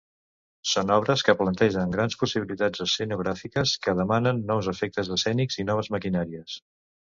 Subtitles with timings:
[0.69, 6.61] Són obres que plantegen grans possibilitats escenogràfiques, que demanen nous efectes escènics i noves maquinàries.